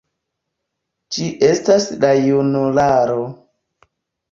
Ĝi 1.17 1.27
estas 1.49 1.87
la 2.05 2.11
junularo. 2.31 3.23